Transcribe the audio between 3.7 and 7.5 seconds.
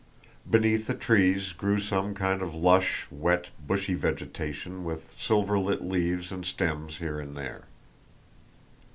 vegetation with silver lit leaves and stems here and